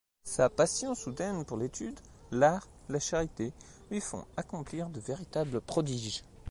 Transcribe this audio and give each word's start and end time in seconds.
Sa 0.23 0.49
passion 0.49 0.95
soudaine 0.95 1.45
pour 1.45 1.57
l'étude, 1.57 1.99
l'art, 2.31 2.67
la 2.89 2.99
charité, 2.99 3.53
lui 3.91 4.01
font 4.01 4.25
accomplir 4.35 4.89
de 4.89 4.99
véritables 4.99 5.61
prodiges. 5.61 6.23